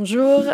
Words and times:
Bonjour 0.00 0.44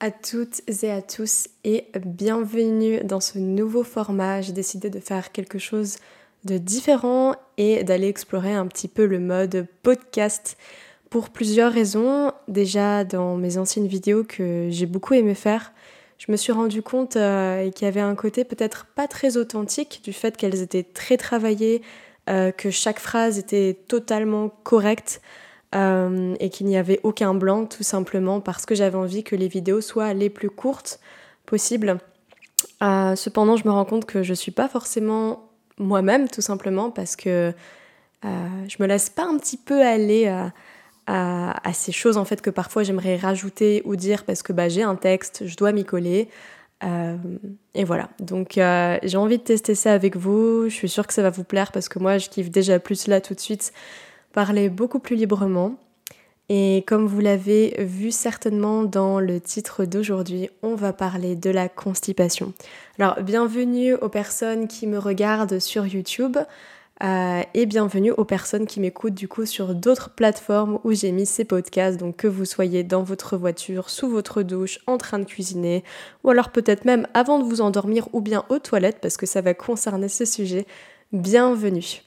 à 0.00 0.10
toutes 0.10 0.60
et 0.82 0.90
à 0.90 1.02
tous 1.02 1.46
et 1.62 1.86
bienvenue 2.04 2.98
dans 3.04 3.20
ce 3.20 3.38
nouveau 3.38 3.84
format. 3.84 4.40
J'ai 4.40 4.52
décidé 4.52 4.90
de 4.90 4.98
faire 4.98 5.30
quelque 5.30 5.60
chose 5.60 5.98
de 6.42 6.58
différent 6.58 7.36
et 7.58 7.84
d'aller 7.84 8.08
explorer 8.08 8.52
un 8.52 8.66
petit 8.66 8.88
peu 8.88 9.06
le 9.06 9.20
mode 9.20 9.68
podcast 9.84 10.58
pour 11.10 11.30
plusieurs 11.30 11.72
raisons. 11.72 12.32
Déjà 12.48 13.04
dans 13.04 13.36
mes 13.36 13.56
anciennes 13.56 13.86
vidéos 13.86 14.24
que 14.24 14.66
j'ai 14.68 14.86
beaucoup 14.86 15.14
aimé 15.14 15.36
faire, 15.36 15.72
je 16.18 16.32
me 16.32 16.36
suis 16.36 16.50
rendu 16.50 16.82
compte 16.82 17.14
euh, 17.14 17.70
qu'il 17.70 17.84
y 17.84 17.88
avait 17.88 18.00
un 18.00 18.16
côté 18.16 18.42
peut-être 18.42 18.86
pas 18.96 19.06
très 19.06 19.36
authentique 19.36 20.00
du 20.02 20.12
fait 20.12 20.36
qu'elles 20.36 20.60
étaient 20.60 20.82
très 20.82 21.18
travaillées, 21.18 21.82
euh, 22.28 22.50
que 22.50 22.72
chaque 22.72 22.98
phrase 22.98 23.38
était 23.38 23.78
totalement 23.86 24.48
correcte. 24.48 25.20
Euh, 25.74 26.34
et 26.38 26.50
qu'il 26.50 26.66
n'y 26.66 26.76
avait 26.76 27.00
aucun 27.02 27.32
blanc 27.32 27.64
tout 27.64 27.82
simplement 27.82 28.42
parce 28.42 28.66
que 28.66 28.74
j'avais 28.74 28.98
envie 28.98 29.24
que 29.24 29.34
les 29.34 29.48
vidéos 29.48 29.80
soient 29.80 30.12
les 30.12 30.28
plus 30.28 30.50
courtes 30.50 31.00
possibles. 31.46 31.98
Euh, 32.82 33.16
cependant, 33.16 33.56
je 33.56 33.66
me 33.66 33.72
rends 33.72 33.86
compte 33.86 34.04
que 34.04 34.22
je 34.22 34.34
suis 34.34 34.50
pas 34.52 34.68
forcément 34.68 35.48
moi-même 35.78 36.28
tout 36.28 36.42
simplement 36.42 36.90
parce 36.90 37.16
que 37.16 37.54
euh, 38.24 38.48
je 38.68 38.76
me 38.80 38.86
laisse 38.86 39.08
pas 39.08 39.24
un 39.24 39.38
petit 39.38 39.56
peu 39.56 39.80
aller 39.80 40.26
à, 41.06 41.72
ces 41.72 41.92
choses 41.92 42.18
en 42.18 42.26
fait 42.26 42.42
que 42.42 42.50
parfois 42.50 42.82
j'aimerais 42.82 43.16
rajouter 43.16 43.80
ou 43.86 43.96
dire 43.96 44.24
parce 44.24 44.42
que 44.42 44.52
bah, 44.52 44.68
j'ai 44.68 44.82
un 44.82 44.94
texte, 44.94 45.46
je 45.46 45.56
dois 45.56 45.72
m'y 45.72 45.86
coller. 45.86 46.28
et 47.74 47.84
voilà, 47.84 48.10
donc 48.20 48.52
j'ai 48.56 49.16
envie 49.16 49.38
de 49.38 49.42
tester 49.42 49.74
ça 49.74 49.94
avec 49.94 50.16
vous. 50.16 50.68
Je 50.68 50.74
suis 50.74 50.90
sûre 50.90 51.06
que 51.06 51.14
ça 51.14 51.22
va 51.22 51.30
vous 51.30 51.44
plaire 51.44 51.72
parce 51.72 51.88
que 51.88 51.98
moi 51.98 52.18
je 52.18 52.28
kiffe 52.28 52.50
déjà 52.50 52.78
plus 52.78 53.06
là 53.06 53.22
tout 53.22 53.34
de 53.34 53.40
suite 53.40 53.72
parler 54.32 54.68
beaucoup 54.68 54.98
plus 54.98 55.16
librement. 55.16 55.76
Et 56.48 56.84
comme 56.86 57.06
vous 57.06 57.20
l'avez 57.20 57.76
vu 57.78 58.10
certainement 58.10 58.82
dans 58.82 59.20
le 59.20 59.40
titre 59.40 59.84
d'aujourd'hui, 59.84 60.50
on 60.62 60.74
va 60.74 60.92
parler 60.92 61.36
de 61.36 61.50
la 61.50 61.68
constipation. 61.68 62.52
Alors 62.98 63.22
bienvenue 63.22 63.94
aux 63.94 64.08
personnes 64.08 64.68
qui 64.68 64.86
me 64.86 64.98
regardent 64.98 65.60
sur 65.60 65.86
YouTube 65.86 66.36
euh, 67.02 67.42
et 67.54 67.66
bienvenue 67.66 68.12
aux 68.12 68.24
personnes 68.24 68.66
qui 68.66 68.80
m'écoutent 68.80 69.14
du 69.14 69.28
coup 69.28 69.46
sur 69.46 69.74
d'autres 69.74 70.10
plateformes 70.10 70.78
où 70.84 70.92
j'ai 70.92 71.10
mis 71.10 71.26
ces 71.26 71.44
podcasts. 71.44 71.98
Donc 71.98 72.16
que 72.16 72.28
vous 72.28 72.44
soyez 72.44 72.82
dans 72.82 73.02
votre 73.02 73.36
voiture, 73.36 73.88
sous 73.88 74.08
votre 74.08 74.42
douche, 74.42 74.78
en 74.86 74.98
train 74.98 75.18
de 75.18 75.24
cuisiner, 75.24 75.84
ou 76.22 76.30
alors 76.30 76.50
peut-être 76.50 76.84
même 76.84 77.06
avant 77.14 77.38
de 77.38 77.44
vous 77.44 77.60
endormir 77.60 78.08
ou 78.12 78.20
bien 78.20 78.44
aux 78.50 78.58
toilettes 78.58 78.98
parce 79.00 79.16
que 79.16 79.26
ça 79.26 79.40
va 79.40 79.54
concerner 79.54 80.08
ce 80.08 80.24
sujet. 80.24 80.66
Bienvenue. 81.12 82.02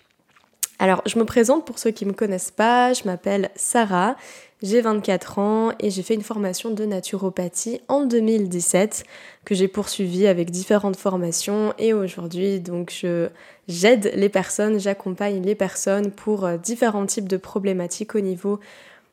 Alors, 0.77 1.01
je 1.05 1.17
me 1.17 1.25
présente 1.25 1.65
pour 1.65 1.79
ceux 1.79 1.91
qui 1.91 2.05
ne 2.05 2.11
me 2.11 2.15
connaissent 2.15 2.51
pas, 2.51 2.91
je 2.93 3.05
m'appelle 3.05 3.49
Sarah, 3.55 4.17
j'ai 4.61 4.81
24 4.81 5.39
ans 5.39 5.71
et 5.79 5.89
j'ai 5.89 6.03
fait 6.03 6.15
une 6.15 6.21
formation 6.21 6.69
de 6.69 6.83
naturopathie 6.85 7.81
en 7.87 8.05
2017 8.05 9.05
que 9.45 9.55
j'ai 9.55 9.69
poursuivie 9.69 10.27
avec 10.27 10.51
différentes 10.51 10.97
formations 10.97 11.73
et 11.77 11.93
aujourd'hui, 11.93 12.59
donc, 12.59 12.91
je, 12.91 13.29
j'aide 13.69 14.11
les 14.15 14.29
personnes, 14.29 14.79
j'accompagne 14.79 15.41
les 15.41 15.55
personnes 15.55 16.11
pour 16.11 16.45
euh, 16.45 16.57
différents 16.57 17.05
types 17.05 17.29
de 17.29 17.37
problématiques 17.37 18.15
au 18.15 18.21
niveau 18.21 18.59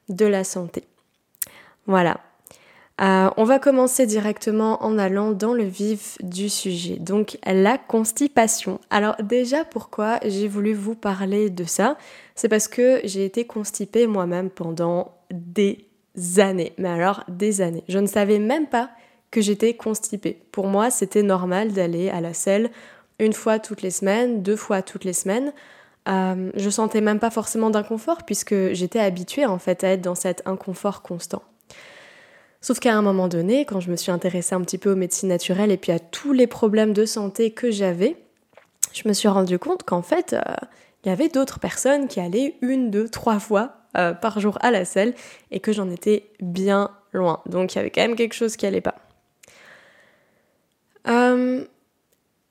de 0.08 0.26
la 0.26 0.42
santé. 0.42 0.82
Voilà, 1.86 2.20
euh, 3.00 3.30
on 3.36 3.44
va 3.44 3.58
commencer 3.58 4.06
directement 4.06 4.82
en 4.84 4.98
allant 4.98 5.32
dans 5.32 5.54
le 5.54 5.64
vif 5.64 6.18
du 6.20 6.48
sujet, 6.48 6.96
donc 6.96 7.38
la 7.44 7.78
constipation. 7.78 8.80
Alors 8.90 9.16
déjà 9.22 9.64
pourquoi 9.64 10.20
j'ai 10.24 10.46
voulu 10.46 10.74
vous 10.74 10.94
parler 10.94 11.48
de 11.48 11.64
ça? 11.64 11.96
C'est 12.34 12.48
parce 12.48 12.68
que 12.68 13.00
j'ai 13.04 13.24
été 13.24 13.46
constipée 13.46 14.06
moi-même 14.06 14.50
pendant 14.50 15.14
des 15.30 15.86
années, 16.36 16.74
mais 16.76 16.90
alors 16.90 17.24
des 17.28 17.62
années. 17.62 17.84
Je 17.88 17.98
ne 17.98 18.06
savais 18.06 18.38
même 18.38 18.66
pas 18.66 18.90
que 19.30 19.40
j'étais 19.40 19.74
constipée. 19.74 20.42
Pour 20.52 20.66
moi, 20.66 20.90
c'était 20.90 21.22
normal 21.22 21.72
d'aller 21.72 22.10
à 22.10 22.20
la 22.20 22.34
selle 22.34 22.70
une 23.18 23.32
fois 23.32 23.58
toutes 23.58 23.82
les 23.82 23.90
semaines, 23.90 24.42
deux 24.42 24.56
fois 24.56 24.82
toutes 24.82 25.04
les 25.04 25.14
semaines. 25.14 25.52
Euh, 26.08 26.50
je 26.54 26.68
sentais 26.68 27.00
même 27.00 27.20
pas 27.20 27.30
forcément 27.30 27.70
d'inconfort 27.70 28.24
puisque 28.26 28.72
j'étais 28.72 28.98
habituée 28.98 29.46
en 29.46 29.58
fait 29.58 29.82
à 29.84 29.88
être 29.88 30.02
dans 30.02 30.14
cet 30.14 30.42
inconfort 30.46 31.00
constant. 31.02 31.42
Sauf 32.62 32.78
qu'à 32.78 32.96
un 32.96 33.02
moment 33.02 33.26
donné, 33.26 33.64
quand 33.64 33.80
je 33.80 33.90
me 33.90 33.96
suis 33.96 34.12
intéressée 34.12 34.54
un 34.54 34.60
petit 34.60 34.78
peu 34.78 34.92
aux 34.92 34.96
médecines 34.96 35.28
naturelles 35.28 35.72
et 35.72 35.76
puis 35.76 35.90
à 35.90 35.98
tous 35.98 36.32
les 36.32 36.46
problèmes 36.46 36.92
de 36.92 37.04
santé 37.04 37.50
que 37.50 37.72
j'avais, 37.72 38.16
je 38.92 39.08
me 39.08 39.12
suis 39.12 39.28
rendu 39.28 39.58
compte 39.58 39.82
qu'en 39.82 40.02
fait, 40.02 40.32
euh, 40.32 40.40
il 41.04 41.08
y 41.08 41.12
avait 41.12 41.28
d'autres 41.28 41.58
personnes 41.58 42.06
qui 42.06 42.20
allaient 42.20 42.54
une, 42.62 42.90
deux, 42.90 43.08
trois 43.08 43.40
fois 43.40 43.72
euh, 43.98 44.12
par 44.12 44.38
jour 44.38 44.58
à 44.60 44.70
la 44.70 44.84
selle 44.84 45.14
et 45.50 45.58
que 45.58 45.72
j'en 45.72 45.90
étais 45.90 46.30
bien 46.40 46.92
loin. 47.12 47.40
Donc 47.46 47.74
il 47.74 47.76
y 47.76 47.78
avait 47.80 47.90
quand 47.90 48.02
même 48.02 48.14
quelque 48.14 48.34
chose 48.34 48.56
qui 48.56 48.64
allait 48.64 48.80
pas. 48.80 48.94
Euh, 51.08 51.64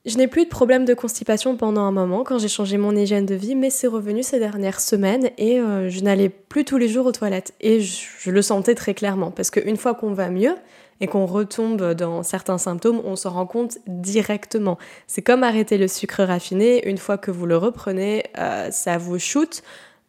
je 0.06 0.18
n'ai 0.18 0.28
plus 0.28 0.46
de 0.46 0.50
problème 0.50 0.84
de 0.86 0.96
constipation 0.96 1.56
pendant 1.58 1.82
un 1.82 1.92
moment 1.92 2.24
quand 2.24 2.40
j'ai 2.40 2.48
changé 2.48 2.78
mon 2.78 2.96
hygiène 2.96 3.28
de 3.28 3.36
vie, 3.36 3.56
mais 3.56 3.70
c'est 3.70 3.86
revenu 3.86 4.24
ces 4.24 4.40
dernières 4.40 4.80
semaines 4.80 5.30
et 5.38 5.60
euh, 5.60 5.90
je 5.90 6.02
n'allais 6.02 6.30
plus 6.30 6.66
tous 6.66 6.78
les 6.78 6.88
jours 6.88 7.06
aux 7.06 7.12
toilettes. 7.12 7.54
Et 7.62 7.82
je, 7.82 8.32
le 8.32 8.42
sentais 8.42 8.74
très 8.74 8.96
clairement, 8.96 9.30
parce 9.30 9.52
qu'une 9.52 9.78
fois 9.78 9.94
qu'on 9.94 10.14
va 10.14 10.32
mieux 10.32 10.56
et 11.02 11.08
qu'on 11.08 11.28
retombe 11.28 11.94
dans 11.94 12.24
certains 12.24 12.58
symptômes, 12.58 13.00
on 13.06 13.16
s'en 13.16 13.30
rend 13.30 13.46
compte 13.46 13.78
directement. 13.86 14.80
C'est 15.06 15.22
comme 15.22 15.44
arrêter 15.44 15.78
le 15.78 15.88
sucre 15.88 16.24
raffiné, 16.24 16.88
une 16.90 16.98
fois 16.98 17.20
que 17.20 17.30
vous 17.30 17.46
le 17.46 17.58
reprenez, 17.58 18.24
euh, 18.40 18.72
ça 18.72 18.98
vous 18.98 19.20
shoot, 19.20 19.62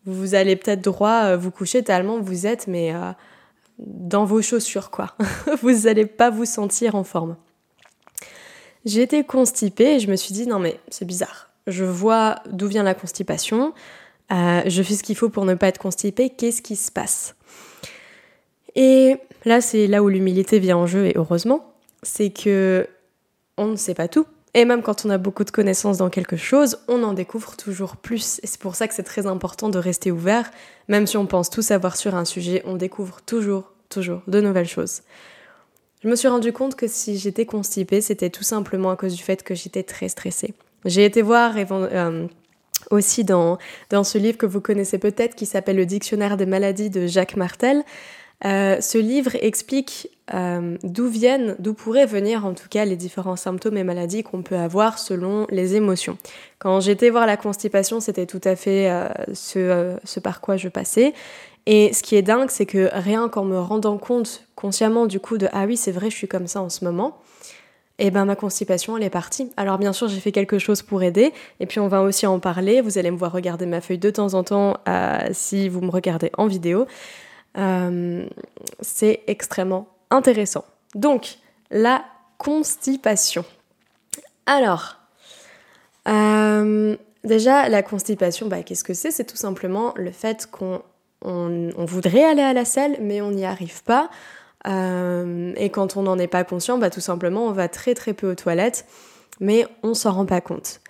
vous 0.06 0.34
allez 0.34 0.56
peut-être 0.56 0.80
droit 0.80 1.24
euh, 1.24 1.36
vous 1.36 1.50
coucher 1.50 1.82
tellement 1.82 2.18
vous 2.18 2.46
êtes, 2.46 2.66
mais 2.66 2.94
dans 3.78 4.24
vos 4.24 4.40
chaussures, 4.40 4.90
quoi. 4.90 5.16
vous 5.62 5.82
n'allez 5.82 6.06
pas 6.06 6.30
vous 6.30 6.46
sentir 6.46 6.94
en 6.94 7.04
forme. 7.04 7.36
J'ai 8.84 9.02
été 9.02 9.24
constipée 9.24 9.96
et 9.96 10.00
je 10.00 10.10
me 10.10 10.16
suis 10.16 10.34
dit 10.34 10.46
non 10.46 10.58
mais 10.58 10.78
c'est 10.88 11.04
bizarre. 11.04 11.50
Je 11.66 11.84
vois 11.84 12.36
d'où 12.50 12.66
vient 12.66 12.82
la 12.82 12.94
constipation, 12.94 13.72
euh, 14.32 14.62
je 14.66 14.82
fais 14.82 14.94
ce 14.94 15.02
qu'il 15.02 15.16
faut 15.16 15.28
pour 15.28 15.44
ne 15.44 15.54
pas 15.54 15.68
être 15.68 15.78
constipée, 15.78 16.30
qu'est-ce 16.30 16.62
qui 16.62 16.76
se 16.76 16.90
passe? 16.90 17.36
Et 18.74 19.16
là 19.44 19.60
c'est 19.60 19.86
là 19.86 20.02
où 20.02 20.08
l'humilité 20.08 20.58
vient 20.58 20.76
en 20.76 20.86
jeu 20.86 21.06
et 21.06 21.12
heureusement, 21.16 21.74
c'est 22.02 22.30
que 22.30 22.88
on 23.56 23.66
ne 23.66 23.76
sait 23.76 23.94
pas 23.94 24.08
tout. 24.08 24.26
Et 24.54 24.64
même 24.64 24.82
quand 24.82 25.06
on 25.06 25.10
a 25.10 25.18
beaucoup 25.18 25.44
de 25.44 25.50
connaissances 25.50 25.98
dans 25.98 26.10
quelque 26.10 26.36
chose, 26.36 26.78
on 26.88 27.02
en 27.04 27.14
découvre 27.14 27.56
toujours 27.56 27.96
plus. 27.96 28.38
Et 28.42 28.46
c'est 28.46 28.60
pour 28.60 28.74
ça 28.74 28.86
que 28.86 28.94
c'est 28.94 29.02
très 29.02 29.26
important 29.26 29.70
de 29.70 29.78
rester 29.78 30.10
ouvert. 30.10 30.50
Même 30.88 31.06
si 31.06 31.16
on 31.16 31.26
pense 31.26 31.48
tout 31.48 31.62
savoir 31.62 31.96
sur 31.96 32.14
un 32.14 32.26
sujet, 32.26 32.62
on 32.66 32.76
découvre 32.76 33.22
toujours, 33.24 33.72
toujours 33.88 34.20
de 34.26 34.40
nouvelles 34.40 34.68
choses. 34.68 35.02
Je 36.02 36.08
me 36.08 36.16
suis 36.16 36.28
rendu 36.28 36.52
compte 36.52 36.74
que 36.74 36.88
si 36.88 37.16
j'étais 37.16 37.46
constipée, 37.46 38.00
c'était 38.00 38.30
tout 38.30 38.42
simplement 38.42 38.90
à 38.90 38.96
cause 38.96 39.14
du 39.14 39.22
fait 39.22 39.42
que 39.44 39.54
j'étais 39.54 39.84
très 39.84 40.08
stressée. 40.08 40.52
J'ai 40.84 41.04
été 41.04 41.22
voir 41.22 41.54
euh, 41.56 42.26
aussi 42.90 43.22
dans, 43.22 43.56
dans 43.90 44.02
ce 44.02 44.18
livre 44.18 44.36
que 44.36 44.46
vous 44.46 44.60
connaissez 44.60 44.98
peut-être 44.98 45.36
qui 45.36 45.46
s'appelle 45.46 45.76
Le 45.76 45.86
Dictionnaire 45.86 46.36
des 46.36 46.46
maladies 46.46 46.90
de 46.90 47.06
Jacques 47.06 47.36
Martel. 47.36 47.84
Euh, 48.44 48.80
ce 48.80 48.98
livre 48.98 49.36
explique 49.40 50.08
euh, 50.34 50.76
d'où 50.82 51.08
viennent, 51.08 51.56
d'où 51.58 51.74
pourraient 51.74 52.06
venir 52.06 52.46
en 52.46 52.54
tout 52.54 52.68
cas 52.68 52.84
les 52.84 52.96
différents 52.96 53.36
symptômes 53.36 53.76
et 53.76 53.84
maladies 53.84 54.22
qu'on 54.22 54.42
peut 54.42 54.56
avoir 54.56 54.98
selon 54.98 55.46
les 55.50 55.74
émotions. 55.74 56.16
Quand 56.58 56.80
j'étais 56.80 57.10
voir 57.10 57.26
la 57.26 57.36
constipation, 57.36 58.00
c'était 58.00 58.26
tout 58.26 58.40
à 58.44 58.56
fait 58.56 58.90
ce, 59.34 59.96
ce 60.04 60.20
par 60.20 60.40
quoi 60.40 60.56
je 60.56 60.68
passais. 60.68 61.12
Et 61.66 61.92
ce 61.92 62.02
qui 62.02 62.16
est 62.16 62.22
dingue, 62.22 62.50
c'est 62.50 62.66
que 62.66 62.90
rien 62.92 63.28
qu'en 63.28 63.44
me 63.44 63.58
rendant 63.58 63.96
compte 63.98 64.46
consciemment 64.56 65.06
du 65.06 65.20
coup 65.20 65.38
de 65.38 65.48
ah 65.52 65.64
oui, 65.66 65.76
c'est 65.76 65.92
vrai, 65.92 66.10
je 66.10 66.16
suis 66.16 66.28
comme 66.28 66.46
ça 66.46 66.60
en 66.60 66.68
ce 66.68 66.84
moment, 66.84 67.18
et 67.98 68.06
eh 68.06 68.10
ben 68.10 68.24
ma 68.24 68.34
constipation 68.34 68.96
elle 68.96 69.04
est 69.04 69.10
partie. 69.10 69.52
Alors 69.56 69.78
bien 69.78 69.92
sûr, 69.92 70.08
j'ai 70.08 70.18
fait 70.18 70.32
quelque 70.32 70.58
chose 70.58 70.82
pour 70.82 71.02
aider, 71.04 71.32
et 71.60 71.66
puis 71.66 71.78
on 71.78 71.88
va 71.88 72.02
aussi 72.02 72.26
en 72.26 72.40
parler. 72.40 72.80
Vous 72.80 72.98
allez 72.98 73.10
me 73.10 73.16
voir 73.16 73.30
regarder 73.30 73.66
ma 73.66 73.80
feuille 73.80 73.98
de 73.98 74.10
temps 74.10 74.34
en 74.34 74.42
temps 74.42 74.76
euh, 74.88 75.18
si 75.32 75.68
vous 75.68 75.80
me 75.80 75.90
regardez 75.90 76.32
en 76.36 76.46
vidéo. 76.46 76.86
Euh, 77.58 78.26
c'est 78.80 79.20
extrêmement 79.28 79.86
intéressant. 80.12 80.64
Donc, 80.94 81.38
la 81.70 82.04
constipation. 82.38 83.44
Alors, 84.46 84.96
euh, 86.08 86.96
déjà, 87.24 87.68
la 87.68 87.82
constipation, 87.82 88.46
bah, 88.46 88.62
qu'est-ce 88.62 88.84
que 88.84 88.94
c'est? 88.94 89.10
C'est 89.10 89.24
tout 89.24 89.36
simplement 89.36 89.94
le 89.96 90.10
fait 90.10 90.48
qu'on 90.50 90.82
on, 91.22 91.84
voudrait 91.84 92.24
aller 92.24 92.42
à 92.42 92.52
la 92.52 92.64
salle, 92.64 92.96
mais 93.00 93.20
on 93.20 93.30
n'y 93.30 93.46
arrive 93.46 93.82
pas. 93.84 94.10
Euh, 94.66 95.52
et 95.56 95.70
quand 95.70 95.96
on 95.96 96.02
n'en 96.02 96.18
est 96.18 96.28
pas 96.28 96.44
conscient, 96.44 96.78
bah, 96.78 96.90
tout 96.90 97.00
simplement, 97.00 97.46
on 97.46 97.52
va 97.52 97.68
très 97.68 97.94
très 97.94 98.12
peu 98.12 98.30
aux 98.30 98.34
toilettes, 98.34 98.86
mais 99.40 99.66
on 99.82 99.94
s'en 99.94 100.12
rend 100.12 100.26
pas 100.26 100.40
compte. 100.40 100.81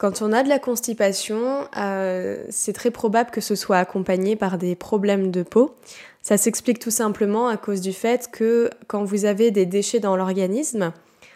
Quand 0.00 0.22
on 0.22 0.32
a 0.32 0.42
de 0.42 0.48
la 0.48 0.58
constipation, 0.58 1.68
euh, 1.76 2.42
c'est 2.48 2.72
très 2.72 2.90
probable 2.90 3.30
que 3.30 3.42
ce 3.42 3.54
soit 3.54 3.76
accompagné 3.76 4.34
par 4.34 4.56
des 4.56 4.74
problèmes 4.74 5.30
de 5.30 5.42
peau. 5.42 5.74
Ça 6.22 6.38
s'explique 6.38 6.78
tout 6.78 6.90
simplement 6.90 7.48
à 7.48 7.58
cause 7.58 7.82
du 7.82 7.92
fait 7.92 8.30
que 8.32 8.70
quand 8.86 9.04
vous 9.04 9.26
avez 9.26 9.50
des 9.50 9.66
déchets 9.66 10.00
dans 10.00 10.16
l'organisme, 10.16 10.94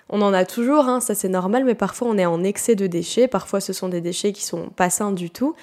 on 0.08 0.22
en 0.22 0.32
a 0.32 0.46
toujours, 0.46 0.86
hein, 0.88 1.00
ça 1.00 1.14
c'est 1.14 1.28
normal, 1.28 1.64
mais 1.64 1.74
parfois 1.74 2.08
on 2.08 2.16
est 2.16 2.24
en 2.24 2.42
excès 2.42 2.74
de 2.74 2.86
déchets, 2.86 3.28
parfois 3.28 3.60
ce 3.60 3.74
sont 3.74 3.90
des 3.90 4.00
déchets 4.00 4.32
qui 4.32 4.42
sont 4.42 4.70
pas 4.70 4.88
sains 4.88 5.12
du 5.12 5.28
tout 5.28 5.54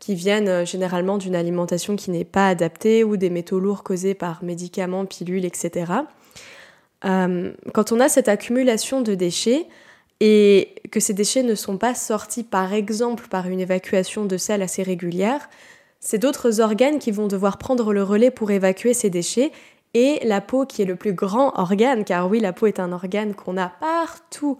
qui 0.00 0.16
viennent 0.16 0.48
euh, 0.48 0.64
généralement 0.64 1.16
d'une 1.16 1.36
alimentation 1.36 1.94
qui 1.94 2.10
n'est 2.10 2.24
pas 2.24 2.48
adaptée 2.48 3.04
ou 3.04 3.16
des 3.16 3.30
métaux 3.30 3.60
lourds 3.60 3.84
causés 3.84 4.14
par 4.14 4.42
médicaments, 4.42 5.06
pilules, 5.06 5.44
etc. 5.44 5.92
euh, 7.04 7.52
quand 7.72 7.92
on 7.92 8.00
a 8.00 8.08
cette 8.08 8.28
accumulation 8.28 9.00
de 9.00 9.14
déchets 9.14 9.68
et 10.20 10.74
que 10.90 11.00
ces 11.00 11.14
déchets 11.14 11.42
ne 11.42 11.54
sont 11.54 11.76
pas 11.76 11.94
sortis 11.94 12.42
par 12.42 12.72
exemple 12.72 13.28
par 13.28 13.46
une 13.46 13.60
évacuation 13.60 14.24
de 14.24 14.36
sel 14.36 14.62
assez 14.62 14.82
régulière, 14.82 15.48
c'est 16.00 16.18
d'autres 16.18 16.60
organes 16.60 16.98
qui 16.98 17.10
vont 17.10 17.26
devoir 17.26 17.58
prendre 17.58 17.92
le 17.92 18.02
relais 18.02 18.30
pour 18.30 18.50
évacuer 18.50 18.94
ces 18.94 19.10
déchets 19.10 19.52
et 19.94 20.20
la 20.24 20.40
peau 20.40 20.64
qui 20.64 20.82
est 20.82 20.84
le 20.84 20.96
plus 20.96 21.12
grand 21.12 21.58
organe, 21.58 22.04
car 22.04 22.28
oui 22.28 22.40
la 22.40 22.52
peau 22.52 22.66
est 22.66 22.78
un 22.80 22.92
organe 22.92 23.34
qu'on 23.34 23.56
a 23.56 23.68
partout 23.68 24.58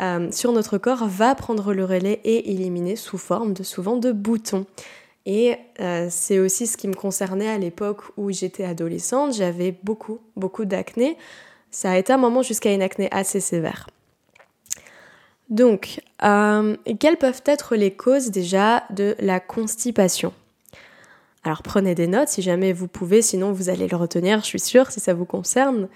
euh, 0.00 0.30
sur 0.32 0.52
notre 0.52 0.78
corps, 0.78 1.06
va 1.06 1.34
prendre 1.34 1.74
le 1.74 1.84
relais 1.84 2.20
et 2.24 2.50
éliminer 2.50 2.96
sous 2.96 3.18
forme 3.18 3.52
de 3.52 3.62
souvent 3.62 3.96
de 3.96 4.12
boutons. 4.12 4.64
Et 5.26 5.56
euh, 5.80 6.06
c'est 6.10 6.38
aussi 6.38 6.66
ce 6.66 6.78
qui 6.78 6.88
me 6.88 6.94
concernait 6.94 7.50
à 7.50 7.58
l'époque 7.58 8.02
où 8.16 8.30
j'étais 8.30 8.64
adolescente. 8.64 9.34
J'avais 9.34 9.74
beaucoup, 9.82 10.20
beaucoup 10.36 10.64
d'acné. 10.64 11.18
Ça 11.70 11.90
a 11.92 11.98
été 11.98 12.12
un 12.12 12.16
moment 12.16 12.42
jusqu'à 12.42 12.72
une 12.72 12.82
acné 12.82 13.08
assez 13.12 13.40
sévère. 13.40 13.86
Donc, 15.50 16.00
euh, 16.22 16.76
quelles 17.00 17.16
peuvent 17.16 17.42
être 17.44 17.74
les 17.74 17.90
causes 17.90 18.30
déjà 18.30 18.84
de 18.90 19.16
la 19.18 19.40
constipation? 19.40 20.32
Alors 21.42 21.62
prenez 21.62 21.94
des 21.94 22.06
notes 22.06 22.28
si 22.28 22.40
jamais 22.40 22.72
vous 22.72 22.86
pouvez, 22.86 23.20
sinon 23.20 23.50
vous 23.50 23.68
allez 23.68 23.88
le 23.88 23.96
retenir, 23.96 24.40
je 24.40 24.44
suis 24.44 24.60
sûre, 24.60 24.92
si 24.92 25.00
ça 25.00 25.12
vous 25.12 25.24
concerne. 25.24 25.88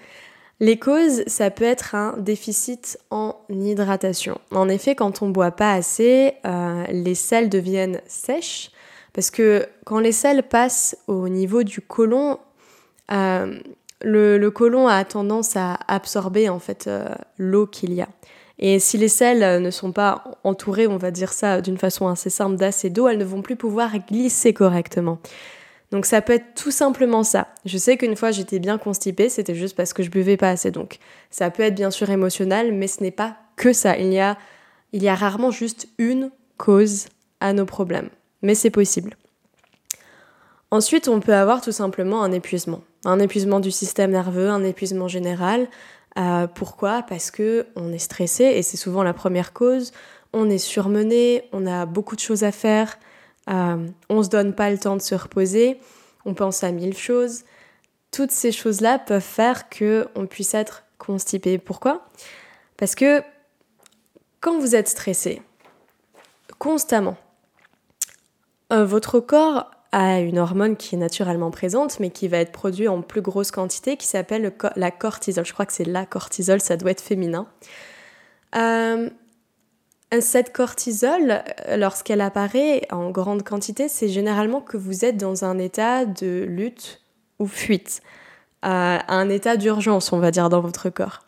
Les 0.59 0.77
causes, 0.77 1.23
ça 1.27 1.51
peut 1.51 1.65
être 1.65 1.95
un 1.95 2.17
déficit 2.17 2.97
en 3.11 3.35
hydratation. 3.49 4.39
En 4.51 4.67
effet, 4.67 4.95
quand 4.95 5.21
on 5.21 5.27
ne 5.27 5.31
boit 5.31 5.51
pas 5.51 5.73
assez, 5.73 6.33
euh, 6.45 6.83
les 6.89 7.15
selles 7.15 7.49
deviennent 7.49 8.01
sèches 8.07 8.71
parce 9.13 9.31
que 9.31 9.65
quand 9.85 9.99
les 9.99 10.11
selles 10.11 10.43
passent 10.43 10.97
au 11.07 11.29
niveau 11.29 11.63
du 11.63 11.79
côlon, 11.79 12.39
euh, 13.11 13.57
le, 14.01 14.49
côlon 14.49 14.87
a 14.87 15.05
tendance 15.05 15.55
à 15.55 15.77
absorber 15.87 16.49
en 16.49 16.59
fait 16.59 16.89
l'eau 17.37 17.67
qu'il 17.67 17.93
y 17.93 18.01
a. 18.01 18.09
Et 18.57 18.79
si 18.79 18.97
les 18.97 19.09
selles 19.09 19.61
ne 19.61 19.71
sont 19.71 19.91
pas 19.91 20.23
entourées, 20.43 20.87
on 20.87 20.97
va 20.97 21.11
dire 21.11 21.33
ça 21.33 21.61
d'une 21.61 21.77
façon 21.77 22.07
assez 22.07 22.29
simple, 22.29 22.55
d'assez 22.55 22.89
d'eau, 22.89 23.07
elles 23.07 23.17
ne 23.17 23.25
vont 23.25 23.41
plus 23.41 23.55
pouvoir 23.55 23.91
glisser 24.07 24.53
correctement. 24.53 25.19
Donc 25.91 26.05
ça 26.05 26.21
peut 26.21 26.33
être 26.33 26.55
tout 26.55 26.71
simplement 26.71 27.23
ça. 27.23 27.47
Je 27.65 27.77
sais 27.77 27.97
qu'une 27.97 28.15
fois 28.15 28.31
j'étais 28.31 28.59
bien 28.59 28.77
constipée, 28.77 29.29
c'était 29.29 29.55
juste 29.55 29.75
parce 29.75 29.93
que 29.93 30.03
je 30.03 30.09
buvais 30.09 30.37
pas 30.37 30.49
assez. 30.49 30.71
Donc 30.71 30.99
ça 31.29 31.49
peut 31.49 31.63
être 31.63 31.75
bien 31.75 31.91
sûr 31.91 32.09
émotionnel, 32.09 32.73
mais 32.73 32.87
ce 32.87 33.03
n'est 33.03 33.11
pas 33.11 33.37
que 33.55 33.73
ça. 33.73 33.97
Il 33.97 34.11
y 34.11 34.19
a, 34.19 34.37
il 34.93 35.03
y 35.03 35.09
a 35.09 35.15
rarement 35.15 35.51
juste 35.51 35.87
une 35.97 36.31
cause 36.57 37.07
à 37.41 37.53
nos 37.53 37.65
problèmes 37.65 38.09
mais 38.45 38.55
c'est 38.55 38.69
possible. 38.69 39.17
Ensuite, 40.71 41.07
on 41.07 41.19
peut 41.19 41.33
avoir 41.33 41.61
tout 41.61 41.71
simplement 41.71 42.23
un 42.23 42.31
épuisement. 42.31 42.81
Un 43.03 43.19
épuisement 43.19 43.59
du 43.59 43.71
système 43.71 44.11
nerveux, 44.11 44.49
un 44.49 44.63
épuisement 44.63 45.07
général. 45.07 45.67
Euh, 46.17 46.47
pourquoi? 46.47 47.03
Parce 47.03 47.31
que 47.31 47.67
on 47.75 47.91
est 47.91 47.99
stressé 47.99 48.43
et 48.43 48.61
c'est 48.61 48.77
souvent 48.77 49.03
la 49.03 49.13
première 49.13 49.53
cause. 49.53 49.91
On 50.33 50.49
est 50.49 50.57
surmené, 50.57 51.47
on 51.51 51.65
a 51.65 51.85
beaucoup 51.85 52.15
de 52.15 52.21
choses 52.21 52.43
à 52.43 52.51
faire, 52.51 52.97
euh, 53.49 53.87
on 54.09 54.23
se 54.23 54.29
donne 54.29 54.53
pas 54.53 54.69
le 54.69 54.77
temps 54.77 54.95
de 54.95 55.01
se 55.01 55.15
reposer, 55.15 55.79
on 56.25 56.33
pense 56.33 56.63
à 56.63 56.71
mille 56.71 56.97
choses. 56.97 57.43
Toutes 58.11 58.31
ces 58.31 58.51
choses-là 58.51 58.99
peuvent 58.99 59.21
faire 59.21 59.69
que 59.69 60.07
on 60.15 60.25
puisse 60.25 60.53
être 60.53 60.83
constipé. 60.97 61.57
Pourquoi? 61.57 62.05
Parce 62.77 62.95
que 62.95 63.21
quand 64.39 64.59
vous 64.59 64.75
êtes 64.75 64.87
stressé, 64.87 65.41
constamment, 66.59 67.17
euh, 68.71 68.85
votre 68.85 69.19
corps 69.19 69.71
a 69.95 70.19
une 70.19 70.39
hormone 70.39 70.75
qui 70.75 70.95
est 70.95 70.97
naturellement 70.97 71.51
présente, 71.51 72.01
mais 72.01 72.09
qui 72.09 72.27
va 72.27 72.39
être 72.39 72.51
produite 72.51 72.89
en 72.89 73.01
plus 73.01 73.21
grosse 73.21 73.49
quantité, 73.49 73.95
qui 73.95 74.05
s'appelle 74.05 74.53
la 74.75 74.91
cortisol. 74.91 75.45
Je 75.45 75.53
crois 75.53 75.65
que 75.65 75.71
c'est 75.71 75.85
la 75.85 76.05
cortisol, 76.05 76.59
ça 76.59 76.75
doit 76.75 76.91
être 76.91 77.01
féminin. 77.01 77.47
Euh, 78.57 79.09
cette 80.19 80.51
cortisol, 80.51 81.43
lorsqu'elle 81.77 82.19
apparaît 82.19 82.81
en 82.91 83.09
grande 83.09 83.43
quantité, 83.43 83.87
c'est 83.87 84.09
généralement 84.09 84.59
que 84.59 84.75
vous 84.75 85.05
êtes 85.05 85.15
dans 85.15 85.45
un 85.45 85.57
état 85.57 86.05
de 86.05 86.43
lutte 86.43 87.01
ou 87.39 87.47
fuite, 87.47 88.01
un 88.63 89.29
état 89.29 89.55
d'urgence, 89.55 90.11
on 90.11 90.19
va 90.19 90.31
dire, 90.31 90.49
dans 90.49 90.61
votre 90.61 90.89
corps. 90.89 91.21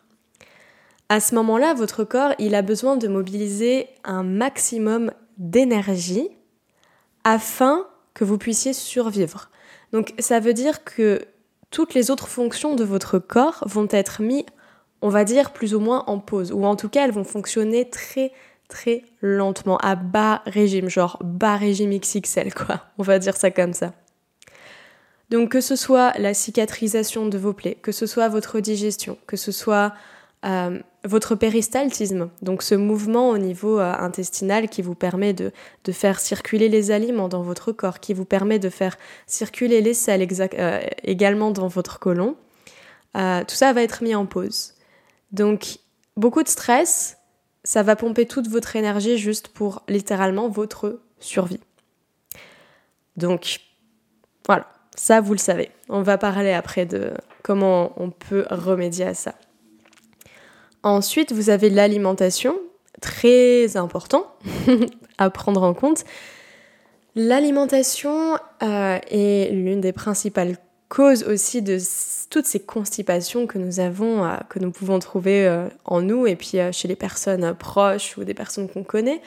À 1.08 1.20
ce 1.20 1.34
moment-là, 1.36 1.72
votre 1.72 2.04
corps, 2.04 2.34
il 2.38 2.54
a 2.54 2.60
besoin 2.60 2.96
de 2.98 3.08
mobiliser 3.08 3.88
un 4.04 4.22
maximum 4.22 5.10
d'énergie 5.38 6.28
afin 7.24 7.86
que 8.18 8.24
vous 8.24 8.36
puissiez 8.36 8.72
survivre. 8.72 9.48
Donc 9.92 10.12
ça 10.18 10.40
veut 10.40 10.52
dire 10.52 10.82
que 10.82 11.20
toutes 11.70 11.94
les 11.94 12.10
autres 12.10 12.26
fonctions 12.26 12.74
de 12.74 12.82
votre 12.82 13.20
corps 13.20 13.62
vont 13.66 13.86
être 13.90 14.22
mises, 14.22 14.44
on 15.02 15.08
va 15.08 15.22
dire, 15.22 15.52
plus 15.52 15.72
ou 15.72 15.78
moins 15.78 16.02
en 16.08 16.18
pause, 16.18 16.50
ou 16.50 16.64
en 16.64 16.74
tout 16.74 16.88
cas 16.88 17.04
elles 17.04 17.12
vont 17.12 17.24
fonctionner 17.24 17.88
très 17.88 18.32
très 18.68 19.04
lentement, 19.22 19.78
à 19.78 19.94
bas 19.94 20.42
régime, 20.46 20.90
genre 20.90 21.18
bas 21.24 21.56
régime 21.56 21.96
XXL 21.96 22.52
quoi, 22.52 22.82
on 22.98 23.02
va 23.02 23.18
dire 23.18 23.36
ça 23.36 23.50
comme 23.50 23.72
ça. 23.72 23.94
Donc 25.30 25.50
que 25.52 25.60
ce 25.60 25.76
soit 25.76 26.12
la 26.18 26.34
cicatrisation 26.34 27.26
de 27.26 27.38
vos 27.38 27.52
plaies, 27.52 27.76
que 27.80 27.92
ce 27.92 28.06
soit 28.06 28.28
votre 28.28 28.60
digestion, 28.60 29.16
que 29.26 29.36
ce 29.36 29.52
soit 29.52 29.94
euh, 30.44 30.80
votre 31.04 31.34
péristaltisme, 31.34 32.28
donc 32.42 32.62
ce 32.62 32.74
mouvement 32.74 33.30
au 33.30 33.38
niveau 33.38 33.78
euh, 33.78 33.92
intestinal 33.98 34.68
qui 34.68 34.82
vous 34.82 34.94
permet 34.94 35.32
de, 35.32 35.52
faire 35.92 36.20
circuler 36.20 36.68
les 36.68 36.90
aliments 36.90 37.28
dans 37.28 37.42
votre 37.42 37.72
corps, 37.72 38.00
qui 38.00 38.14
vous 38.14 38.24
permet 38.24 38.58
de 38.58 38.68
faire 38.68 38.98
circuler 39.26 39.80
les 39.80 39.94
sels 39.94 40.26
euh, 40.58 40.80
également 41.04 41.50
dans 41.50 41.68
votre 41.68 41.98
côlon, 41.98 42.36
tout 43.14 43.54
ça 43.54 43.72
va 43.72 43.82
être 43.82 44.02
mis 44.02 44.14
en 44.14 44.26
pause. 44.26 44.74
Donc 45.32 45.78
beaucoup 46.16 46.42
de 46.42 46.48
stress, 46.48 47.16
ça 47.64 47.82
va 47.82 47.96
pomper 47.96 48.26
toute 48.26 48.48
votre 48.48 48.76
énergie 48.76 49.18
juste 49.18 49.48
pour 49.48 49.82
littéralement 49.88 50.48
votre 50.48 51.00
survie. 51.18 51.60
Donc 53.16 53.60
voilà, 54.46 54.68
ça 54.94 55.20
vous 55.20 55.32
le 55.32 55.38
savez. 55.38 55.70
On 55.88 56.02
va 56.02 56.18
parler 56.18 56.52
après 56.52 56.86
de 56.86 57.12
comment 57.42 57.92
on 57.96 58.10
peut 58.10 58.46
remédier 58.50 59.06
à 59.06 59.14
ça. 59.14 59.34
Ensuite, 60.82 61.32
vous 61.32 61.50
avez 61.50 61.70
l'alimentation, 61.70 62.56
très 63.00 63.76
important 63.76 64.26
à 65.18 65.30
prendre 65.30 65.62
en 65.62 65.74
compte. 65.74 66.04
L'alimentation 67.14 68.36
euh, 68.62 68.98
est 69.10 69.52
l'une 69.52 69.80
des 69.80 69.92
principales 69.92 70.56
causes 70.88 71.24
aussi 71.24 71.62
de 71.62 71.78
toutes 72.30 72.46
ces 72.46 72.60
constipations 72.60 73.46
que 73.46 73.58
nous 73.58 73.80
avons, 73.80 74.24
euh, 74.24 74.36
que 74.48 74.58
nous 74.58 74.70
pouvons 74.70 74.98
trouver 75.00 75.46
euh, 75.46 75.66
en 75.84 76.00
nous 76.00 76.26
et 76.26 76.36
puis 76.36 76.58
chez 76.72 76.88
les 76.88 76.96
personnes 76.96 77.54
proches 77.54 78.16
ou 78.16 78.24
des 78.24 78.34
personnes 78.34 78.68
qu'on 78.68 78.84
connaît. 78.84 79.20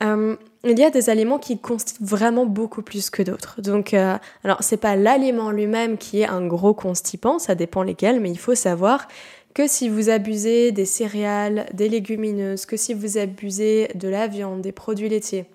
il 0.00 0.78
y 0.78 0.84
a 0.84 0.90
des 0.90 1.10
aliments 1.10 1.38
qui 1.38 1.58
constipent 1.58 2.00
vraiment 2.00 2.46
beaucoup 2.46 2.82
plus 2.82 3.10
que 3.10 3.22
d'autres. 3.22 3.60
Donc, 3.60 3.92
alors 3.92 4.62
c'est 4.62 4.76
pas 4.76 4.96
l'aliment 4.96 5.50
lui-même 5.50 5.98
qui 5.98 6.20
est 6.22 6.28
un 6.28 6.46
gros 6.46 6.72
constipant, 6.72 7.38
ça 7.38 7.54
dépend 7.54 7.82
lesquels, 7.82 8.20
mais 8.20 8.30
il 8.30 8.38
faut 8.38 8.54
savoir 8.54 9.06
que 9.54 9.66
si 9.66 9.88
vous 9.88 10.10
abusez 10.10 10.72
des 10.72 10.84
céréales, 10.84 11.66
des 11.72 11.88
légumineuses, 11.88 12.66
que 12.66 12.76
si 12.76 12.94
vous 12.94 13.18
abusez 13.18 13.88
de 13.94 14.08
la 14.08 14.26
viande, 14.26 14.60
des 14.60 14.72
produits 14.72 15.08
laitiers. 15.08 15.46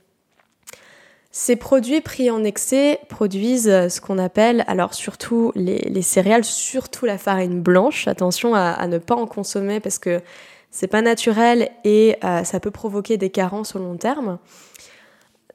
Ces 1.35 1.55
produits 1.55 2.01
pris 2.01 2.29
en 2.29 2.43
excès 2.43 3.00
produisent 3.09 3.88
ce 3.89 4.00
qu'on 4.00 4.19
appelle, 4.19 4.63
alors 4.67 4.93
surtout 4.93 5.51
les, 5.55 6.03
céréales, 6.03 6.43
surtout 6.43 7.07
la 7.07 7.17
farine 7.17 7.59
blanche. 7.59 8.07
Attention 8.07 8.53
à, 8.53 8.85
ne 8.85 9.00
pas 9.00 9.15
en 9.15 9.25
consommer 9.25 9.79
parce 9.79 9.97
que 9.97 10.21
c'est 10.69 10.85
pas 10.88 11.01
naturel 11.01 11.71
et 11.83 12.17
euh, 12.23 12.43
ça 12.43 12.59
peut 12.59 12.69
provoquer 12.69 13.17
des 13.17 13.31
carences 13.31 13.75
au 13.75 13.79
long 13.79 13.97
terme. 13.97 14.38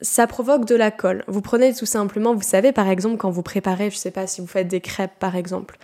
Ça 0.01 0.27
provoque 0.27 0.65
de 0.65 0.75
la 0.75 0.91
colle. 0.91 1.23
Vous 1.29 1.43
prenez 1.43 1.73
tout 1.73 1.87
simplement, 1.87 2.35
vous 2.35 2.43
savez 2.43 2.73
par 2.73 2.89
exemple 2.89 3.17
quand 3.17 3.31
vous 3.31 3.43
préparez, 3.43 3.91
je 3.91 3.97
sais 3.97 4.11
pas 4.11 4.27
si 4.27 4.41
vous 4.41 4.49
faites 4.49 4.69
des 4.69 4.81
crêpes 4.81 5.19
par 5.21 5.37
exemple, 5.37 5.79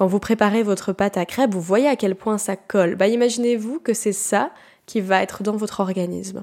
quand 0.00 0.06
vous 0.06 0.18
préparez 0.18 0.62
votre 0.62 0.94
pâte 0.94 1.18
à 1.18 1.26
crêpes, 1.26 1.52
vous 1.52 1.60
voyez 1.60 1.86
à 1.86 1.94
quel 1.94 2.14
point 2.14 2.38
ça 2.38 2.56
colle. 2.56 2.94
Bah, 2.94 3.06
imaginez-vous 3.06 3.80
que 3.80 3.92
c'est 3.92 4.14
ça 4.14 4.50
qui 4.86 5.02
va 5.02 5.22
être 5.22 5.42
dans 5.42 5.56
votre 5.56 5.80
organisme. 5.80 6.42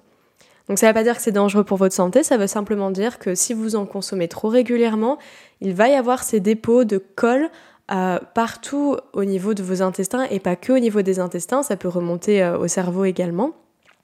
Donc 0.70 0.78
ça 0.78 0.86
ne 0.86 0.92
veut 0.92 0.94
pas 0.94 1.02
dire 1.02 1.16
que 1.16 1.24
c'est 1.24 1.32
dangereux 1.32 1.64
pour 1.64 1.78
votre 1.78 1.96
santé, 1.96 2.22
ça 2.22 2.38
veut 2.38 2.46
simplement 2.46 2.92
dire 2.92 3.18
que 3.18 3.34
si 3.34 3.56
vous 3.56 3.76
en 3.76 3.88
consommez 3.88 4.28
trop 4.28 4.50
régulièrement, 4.50 5.18
il 5.60 5.74
va 5.74 5.90
y 5.90 5.96
avoir 5.96 6.22
ces 6.22 6.40
dépôts 6.40 6.84
de 6.84 7.00
colle 7.00 7.50
euh, 7.90 8.20
partout 8.36 8.98
au 9.14 9.24
niveau 9.26 9.56
de 9.56 9.64
vos 9.64 9.82
intestins 9.82 10.28
et 10.30 10.40
pas 10.40 10.56
que 10.56 10.74
au 10.74 10.80
niveau 10.80 11.02
des 11.02 11.20
intestins, 11.20 11.64
ça 11.64 11.78
peut 11.78 11.88
remonter 11.88 12.44
euh, 12.44 12.60
au 12.60 12.68
cerveau 12.68 13.06
également. 13.06 13.54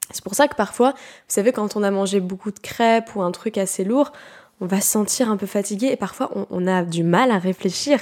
C'est 0.09 0.23
pour 0.23 0.33
ça 0.33 0.47
que 0.47 0.55
parfois, 0.55 0.93
vous 0.93 0.97
savez, 1.27 1.51
quand 1.51 1.75
on 1.75 1.83
a 1.83 1.91
mangé 1.91 2.19
beaucoup 2.21 2.49
de 2.49 2.59
crêpes 2.59 3.15
ou 3.15 3.21
un 3.21 3.31
truc 3.31 3.59
assez 3.59 3.83
lourd, 3.83 4.13
on 4.61 4.65
va 4.65 4.81
se 4.81 4.89
sentir 4.89 5.29
un 5.29 5.37
peu 5.37 5.45
fatigué 5.45 5.87
et 5.87 5.97
parfois 5.97 6.31
on 6.49 6.67
a 6.67 6.83
du 6.83 7.03
mal 7.03 7.31
à 7.31 7.39
réfléchir 7.39 7.99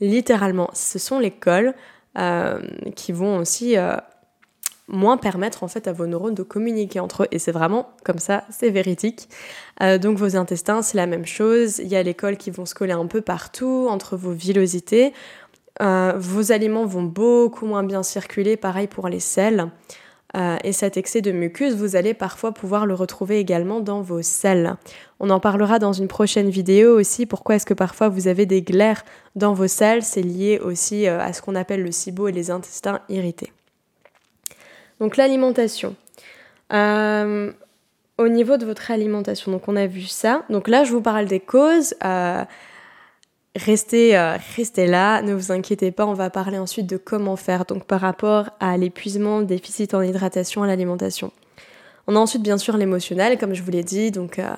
littéralement. 0.00 0.68
Ce 0.74 0.98
sont 0.98 1.18
les 1.18 1.30
cols 1.30 1.74
euh, 2.18 2.60
qui 2.94 3.12
vont 3.12 3.38
aussi 3.38 3.78
euh, 3.78 3.96
moins 4.88 5.16
permettre 5.16 5.62
en 5.62 5.68
fait 5.68 5.88
à 5.88 5.92
vos 5.92 6.06
neurones 6.06 6.34
de 6.34 6.42
communiquer 6.42 7.00
entre 7.00 7.22
eux. 7.22 7.28
Et 7.30 7.38
c'est 7.38 7.52
vraiment 7.52 7.90
comme 8.04 8.18
ça, 8.18 8.44
c'est 8.50 8.68
véridique. 8.68 9.28
Euh, 9.80 9.96
donc 9.96 10.18
vos 10.18 10.36
intestins, 10.36 10.82
c'est 10.82 10.98
la 10.98 11.06
même 11.06 11.24
chose. 11.24 11.78
Il 11.78 11.88
y 11.88 11.96
a 11.96 12.02
les 12.02 12.14
cols 12.14 12.36
qui 12.36 12.50
vont 12.50 12.66
se 12.66 12.74
coller 12.74 12.92
un 12.92 13.06
peu 13.06 13.22
partout 13.22 13.86
entre 13.88 14.16
vos 14.16 14.32
villosités. 14.32 15.14
vos 15.80 16.52
aliments 16.52 16.84
vont 16.84 17.02
beaucoup 17.02 17.64
moins 17.64 17.82
bien 17.82 18.02
circuler, 18.02 18.56
pareil 18.56 18.88
pour 18.88 19.08
les 19.08 19.20
sels. 19.20 19.70
Euh, 20.36 20.56
et 20.64 20.72
cet 20.72 20.96
excès 20.96 21.20
de 21.20 21.30
mucus, 21.30 21.74
vous 21.74 21.96
allez 21.96 22.14
parfois 22.14 22.52
pouvoir 22.52 22.86
le 22.86 22.94
retrouver 22.94 23.38
également 23.38 23.80
dans 23.80 24.00
vos 24.00 24.22
selles. 24.22 24.76
On 25.20 25.30
en 25.30 25.40
parlera 25.40 25.78
dans 25.78 25.92
une 25.92 26.08
prochaine 26.08 26.48
vidéo 26.48 26.98
aussi. 26.98 27.26
Pourquoi 27.26 27.56
est-ce 27.56 27.66
que 27.66 27.74
parfois 27.74 28.08
vous 28.08 28.28
avez 28.28 28.46
des 28.46 28.62
glaires 28.62 29.04
dans 29.36 29.52
vos 29.52 29.66
selles 29.66 30.02
C'est 30.02 30.22
lié 30.22 30.58
aussi 30.58 31.06
euh, 31.06 31.20
à 31.20 31.32
ce 31.32 31.42
qu'on 31.42 31.54
appelle 31.54 31.82
le 31.82 31.92
SIBO 31.92 32.28
et 32.28 32.32
les 32.32 32.50
intestins 32.50 33.00
irrités. 33.08 33.52
Donc 35.00 35.16
l'alimentation. 35.16 35.94
Euh, 36.72 37.52
au 38.16 38.28
niveau 38.28 38.56
de 38.56 38.64
votre 38.64 38.90
alimentation, 38.90 39.52
donc 39.52 39.68
on 39.68 39.76
a 39.76 39.86
vu 39.86 40.02
ça. 40.02 40.44
Donc 40.48 40.68
là, 40.68 40.84
je 40.84 40.92
vous 40.92 41.02
parle 41.02 41.26
des 41.26 41.40
causes. 41.40 41.94
Restez, 43.54 44.16
euh, 44.16 44.38
restez 44.56 44.86
là, 44.86 45.20
ne 45.20 45.34
vous 45.34 45.52
inquiétez 45.52 45.90
pas, 45.90 46.06
on 46.06 46.14
va 46.14 46.30
parler 46.30 46.56
ensuite 46.56 46.86
de 46.86 46.96
comment 46.96 47.36
faire, 47.36 47.66
donc 47.66 47.84
par 47.84 48.00
rapport 48.00 48.48
à 48.60 48.78
l'épuisement, 48.78 49.42
déficit 49.42 49.92
en 49.92 50.00
hydratation, 50.00 50.62
à 50.62 50.66
l'alimentation. 50.66 51.32
On 52.06 52.16
a 52.16 52.18
ensuite 52.18 52.42
bien 52.42 52.56
sûr 52.56 52.78
l'émotionnel, 52.78 53.36
comme 53.36 53.52
je 53.52 53.62
vous 53.62 53.70
l'ai 53.70 53.84
dit, 53.84 54.10
donc 54.10 54.38
euh, 54.38 54.54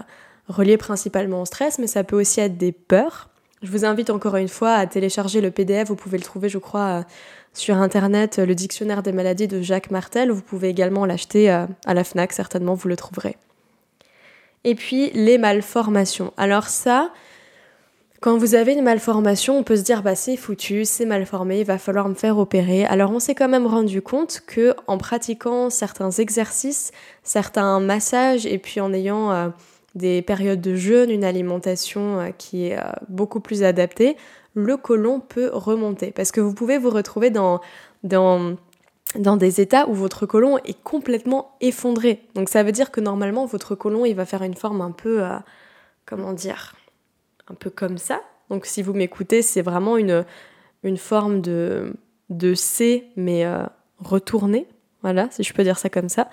relié 0.48 0.76
principalement 0.76 1.42
au 1.42 1.44
stress, 1.44 1.80
mais 1.80 1.88
ça 1.88 2.04
peut 2.04 2.20
aussi 2.20 2.38
être 2.38 2.56
des 2.56 2.70
peurs. 2.70 3.30
Je 3.62 3.70
vous 3.72 3.84
invite 3.84 4.10
encore 4.10 4.36
une 4.36 4.48
fois 4.48 4.74
à 4.74 4.86
télécharger 4.86 5.40
le 5.40 5.50
PDF, 5.50 5.88
vous 5.88 5.96
pouvez 5.96 6.18
le 6.18 6.24
trouver 6.24 6.48
je 6.48 6.58
crois 6.58 7.00
euh, 7.00 7.02
sur 7.52 7.76
internet, 7.76 8.38
le 8.38 8.54
dictionnaire 8.54 9.02
des 9.02 9.12
maladies 9.12 9.48
de 9.48 9.60
Jacques 9.60 9.90
Martel, 9.90 10.30
vous 10.30 10.42
pouvez 10.42 10.68
également 10.68 11.04
l'acheter 11.04 11.50
à 11.50 11.94
la 11.94 12.04
FNAC, 12.04 12.32
certainement 12.32 12.74
vous 12.74 12.88
le 12.88 12.96
trouverez. 12.96 13.36
Et 14.64 14.74
puis 14.74 15.10
les 15.10 15.38
malformations. 15.38 16.32
Alors 16.36 16.68
ça, 16.68 17.12
quand 18.25 18.38
vous 18.38 18.54
avez 18.54 18.73
une 18.73 18.81
malformation, 18.81 19.59
on 19.59 19.62
peut 19.62 19.76
se 19.76 19.83
dire 19.83 20.02
bah 20.02 20.14
c'est 20.14 20.38
foutu, 20.38 20.87
c'est 20.87 21.04
mal 21.04 21.26
formé, 21.26 21.61
il 21.61 21.66
va 21.66 21.76
falloir 21.76 22.09
me 22.09 22.14
faire 22.14 22.38
opérer. 22.38 22.87
Alors 22.87 23.11
on 23.11 23.19
s'est 23.19 23.35
quand 23.35 23.50
même 23.50 23.66
rendu 23.66 24.00
compte 24.00 24.40
que 24.47 24.75
en 24.87 24.97
pratiquant 24.97 25.69
certains 25.69 26.11
exercices, 26.11 26.90
certains 27.23 27.81
massages 27.81 28.47
et 28.47 28.57
puis 28.57 28.81
en 28.81 28.95
ayant 28.95 29.31
euh, 29.31 29.49
des 29.95 30.23
périodes 30.23 30.62
de 30.62 30.75
jeûne, 30.75 31.11
une 31.11 31.23
alimentation 31.23 32.19
euh, 32.19 32.31
qui 32.31 32.69
est 32.69 32.78
euh, 32.78 32.93
beaucoup 33.11 33.40
plus 33.40 33.62
adaptée, 33.62 34.16
le 34.54 34.78
côlon 34.78 35.21
peut 35.21 35.50
remonter 35.52 36.11
parce 36.11 36.33
que 36.33 36.40
vous 36.40 36.54
pouvez 36.54 36.78
vous 36.78 36.88
retrouver 36.88 37.28
dans 37.28 37.61
des 39.12 39.61
états 39.61 39.87
où 39.87 39.93
votre 39.93 40.25
côlon 40.25 40.57
est 40.64 40.83
complètement 40.83 41.59
effondré. 41.61 42.23
Donc 42.35 42.49
ça 42.49 42.62
veut 42.62 42.73
dire 42.73 42.90
que 42.90 43.02
normalement 43.02 43.45
votre 43.45 43.75
côlon 43.75 44.07
il 44.07 44.14
va 44.14 44.25
faire 44.25 44.45
une 44.45 44.57
forme 44.57 44.81
un 44.81 44.93
peu 44.93 45.21
comment 46.07 46.33
dire? 46.33 46.75
Un 47.48 47.54
peu 47.54 47.70
comme 47.70 47.98
ça. 47.98 48.20
Donc 48.50 48.66
si 48.66 48.82
vous 48.82 48.92
m'écoutez, 48.92 49.42
c'est 49.42 49.62
vraiment 49.62 49.96
une, 49.96 50.24
une 50.82 50.96
forme 50.96 51.40
de, 51.40 51.94
de 52.30 52.54
C, 52.54 53.06
mais 53.16 53.44
euh, 53.44 53.64
retournée, 53.98 54.66
voilà, 55.02 55.28
si 55.30 55.42
je 55.42 55.52
peux 55.52 55.62
dire 55.62 55.78
ça 55.78 55.90
comme 55.90 56.08
ça. 56.08 56.28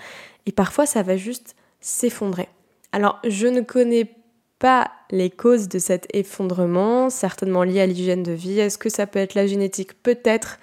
Et 0.45 0.51
parfois, 0.51 0.85
ça 0.85 1.03
va 1.03 1.17
juste 1.17 1.55
s'effondrer. 1.79 2.47
Alors, 2.91 3.19
je 3.27 3.47
ne 3.47 3.61
connais 3.61 4.15
pas 4.59 4.91
les 5.09 5.29
causes 5.29 5.67
de 5.67 5.79
cet 5.79 6.07
effondrement, 6.13 7.09
certainement 7.09 7.63
lié 7.63 7.81
à 7.81 7.85
l'hygiène 7.85 8.23
de 8.23 8.31
vie. 8.31 8.59
Est-ce 8.59 8.77
que 8.77 8.89
ça 8.89 9.07
peut 9.07 9.19
être 9.19 9.33
la 9.33 9.47
génétique? 9.47 10.01
Peut-être. 10.03 10.59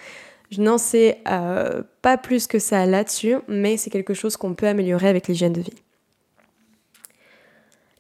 Je 0.50 0.62
n'en 0.62 0.78
sais 0.78 1.19
euh, 1.28 1.83
pas 2.00 2.17
plus 2.17 2.47
que 2.47 2.59
ça 2.59 2.87
là-dessus, 2.87 3.37
mais 3.49 3.76
c'est 3.76 3.90
quelque 3.90 4.14
chose 4.14 4.37
qu'on 4.37 4.55
peut 4.55 4.69
améliorer 4.69 5.09
avec 5.09 5.28
l'hygiène 5.28 5.52
de 5.52 5.61
vie. 5.61 5.83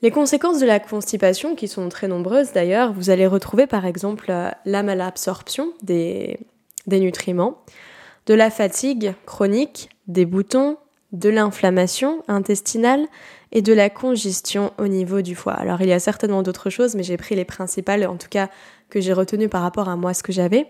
Les 0.00 0.12
conséquences 0.12 0.60
de 0.60 0.66
la 0.66 0.78
constipation, 0.78 1.56
qui 1.56 1.66
sont 1.66 1.88
très 1.88 2.06
nombreuses 2.06 2.52
d'ailleurs, 2.52 2.92
vous 2.92 3.10
allez 3.10 3.26
retrouver 3.26 3.66
par 3.66 3.84
exemple 3.84 4.26
euh, 4.30 4.50
la 4.64 4.82
malabsorption 4.82 5.72
des, 5.82 6.38
nutriments, 6.86 7.58
de 8.26 8.34
la 8.34 8.50
fatigue 8.50 9.14
chronique, 9.26 9.88
des 10.06 10.24
boutons, 10.24 10.76
de 11.10 11.30
l'inflammation 11.30 12.22
intestinale 12.28 13.06
et 13.50 13.62
de 13.62 13.72
la 13.72 13.90
congestion 13.90 14.72
au 14.78 14.86
niveau 14.86 15.22
du 15.22 15.34
foie. 15.34 15.54
Alors 15.54 15.80
il 15.80 15.88
y 15.88 15.92
a 15.92 15.98
certainement 15.98 16.42
d'autres 16.42 16.70
choses, 16.70 16.94
mais 16.94 17.02
j'ai 17.02 17.16
pris 17.16 17.34
les 17.34 17.46
principales, 17.46 18.06
en 18.06 18.16
tout 18.16 18.28
cas 18.28 18.50
que 18.90 19.00
j'ai 19.00 19.12
retenues 19.12 19.48
par 19.48 19.62
rapport 19.62 19.88
à 19.88 19.96
moi 19.96 20.14
ce 20.14 20.22
que 20.22 20.32
j'avais. 20.32 20.68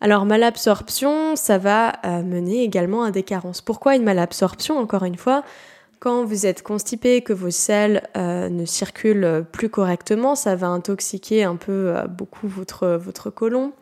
Alors 0.00 0.26
malabsorption, 0.26 1.34
ça 1.34 1.58
va 1.58 1.94
euh, 2.04 2.22
mener 2.22 2.62
également 2.62 3.02
à 3.04 3.10
des 3.10 3.22
carences. 3.22 3.62
Pourquoi 3.62 3.96
une 3.96 4.04
malabsorption 4.04 4.78
Encore 4.78 5.04
une 5.04 5.16
fois, 5.16 5.42
quand 6.04 6.26
vous 6.26 6.44
êtes 6.44 6.62
constipé, 6.62 7.22
que 7.22 7.32
vos 7.32 7.50
selles 7.50 8.02
euh, 8.14 8.50
ne 8.50 8.66
circulent 8.66 9.46
plus 9.50 9.70
correctement, 9.70 10.34
ça 10.34 10.54
va 10.54 10.66
intoxiquer 10.66 11.44
un 11.44 11.56
peu 11.56 11.96
euh, 11.96 12.06
beaucoup 12.06 12.46
votre, 12.46 12.88
votre 12.88 13.30
côlon. 13.30 13.72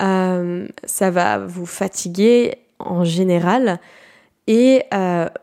Euh, 0.00 0.68
ça 0.84 1.10
va 1.10 1.38
vous 1.38 1.66
fatiguer 1.66 2.58
en 2.78 3.02
général 3.02 3.80
et 4.46 4.84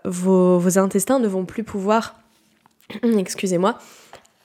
vos, 0.05 0.79
intestins 0.79 1.19
ne 1.19 1.27
vont 1.27 1.43
plus 1.43 1.65
pouvoir, 1.65 2.15
excusez-moi, 3.03 3.77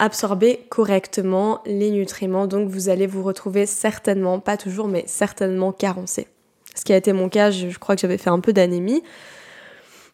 absorber 0.01 0.67
correctement 0.71 1.61
les 1.67 1.93
nutriments. 1.93 2.49
Donc 2.49 2.69
vous 2.69 2.89
allez 2.89 3.07
vous 3.07 3.23
retrouver 3.23 3.65
certainement, 3.67 4.41
pas 4.41 4.57
toujours, 4.57 4.89
mais 4.89 5.05
certainement 5.07 5.71
carencé. 5.71 6.27
Ce 6.75 6.85
qui 6.85 6.93
a 6.93 6.97
été 6.97 7.13
mon 7.13 7.29
cas, 7.29 7.53
je 7.53 7.79
crois 7.79 7.95
que 7.95 8.01
j'avais 8.01 8.19
fait 8.19 8.31
un 8.31 8.41
peu 8.41 8.53
d'anémie 8.53 9.05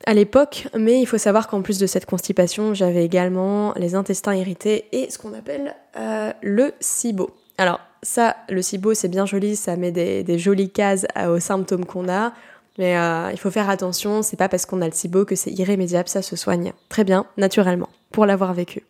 à 0.07 0.15
l'époque, 0.15 0.69
mais 0.79 1.01
il 1.01 1.07
faut 1.07 1.19
savoir 1.19 1.49
qu'en 1.49 1.63
plus 1.63 1.79
de 1.79 1.87
cette 1.87 2.07
constipation, 2.07 2.75
j'avais 2.75 3.05
également 3.05 3.75
les 3.75 3.97
intestins 3.97 4.35
irrités 4.35 4.87
et 4.93 5.11
ce 5.11 5.19
qu'on 5.19 5.35
appelle 5.35 5.75
euh, 5.97 6.33
le 6.43 6.73
SIBO. 6.79 7.31
Alors 7.59 7.81
ça, 8.03 8.37
le 8.49 8.63
SIBO, 8.63 8.95
c'est 8.95 9.09
bien 9.09 9.27
joli, 9.27 9.57
ça 9.57 9.77
met 9.77 9.91
des, 9.91 10.39
jolies 10.39 10.71
cases 10.71 11.07
aux 11.29 11.41
symptômes 11.41 11.85
qu'on 11.85 12.09
a, 12.09 12.33
mais 12.79 12.97
euh, 12.97 13.31
il 13.33 13.39
faut 13.39 13.51
faire 13.51 13.69
attention, 13.69 14.23
c'est 14.23 14.37
pas 14.37 14.49
parce 14.49 14.65
qu'on 14.65 14.81
a 14.81 14.87
le 14.87 14.93
SIBO 14.93 15.25
que 15.25 15.35
c'est 15.35 15.51
irrémédiable, 15.51 16.09
ça 16.09 16.23
se 16.23 16.37
soigne 16.37 16.73
très 16.89 17.03
bien, 17.03 17.27
naturellement, 17.37 17.89
pour 18.13 18.27
l'avoir 18.27 18.55
vécu. 18.55 18.85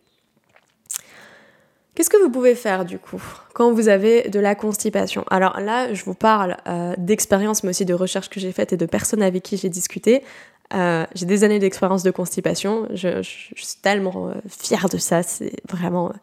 Qu'est-ce 1.97 2.11
que 2.11 2.21
vous 2.21 2.29
pouvez 2.29 2.53
faire 2.53 2.85
du 2.85 2.99
coup 2.99 3.19
quand 3.55 3.71
vous 3.71 3.89
avez 3.89 4.29
de 4.29 4.39
la 4.39 4.53
constipation? 4.53 5.25
Alors 5.31 5.59
là, 5.59 5.91
je 5.95 6.05
vous 6.05 6.13
parle 6.13 6.57
euh, 6.67 6.93
d'expérience, 6.99 7.63
mais 7.63 7.71
aussi 7.71 7.85
de 7.85 7.95
recherches 7.95 8.29
que 8.29 8.39
j'ai 8.39 8.51
faites 8.51 8.71
et 8.71 8.77
de 8.77 8.85
personnes 8.85 9.23
avec 9.23 9.41
qui 9.41 9.57
j'ai 9.57 9.69
discuté. 9.69 10.21
Euh, 10.73 11.05
j'ai 11.15 11.25
des 11.25 11.43
années 11.43 11.59
d'expérience 11.59 12.03
de 12.03 12.11
constipation. 12.11 12.87
Je, 12.93 13.21
suis 13.21 13.81
tellement 13.81 14.29
euh, 14.29 14.33
fière 14.47 14.89
de 14.89 14.97
ça. 14.97 15.23
C'est 15.23 15.53
vraiment 15.69 16.09
euh, 16.09 16.13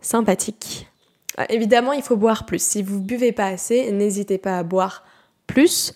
sympathique. 0.00 0.88
évidemment, 1.48 1.92
il 1.92 2.02
faut 2.02 2.16
boire 2.16 2.46
plus. 2.46 2.62
Si 2.62 2.82
vous 2.82 3.00
buvez 3.00 3.32
pas 3.32 3.46
assez, 3.46 3.90
n'hésitez 3.92 4.38
pas 4.38 4.58
à 4.58 4.62
boire 4.62 5.04
plus. 5.46 5.92